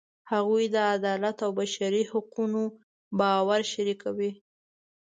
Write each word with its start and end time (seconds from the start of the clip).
هغوی 0.31 0.65
د 0.73 0.75
عدالت 0.95 1.37
او 1.45 1.51
بشري 1.59 2.03
حقونو 2.11 2.61
باور 3.19 3.61
شریکوي. 3.73 4.31